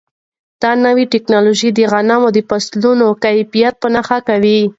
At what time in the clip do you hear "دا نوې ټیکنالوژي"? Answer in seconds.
0.61-1.69